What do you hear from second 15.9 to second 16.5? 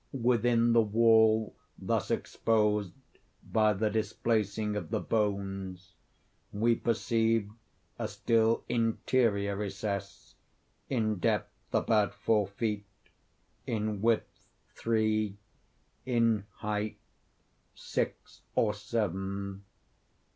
in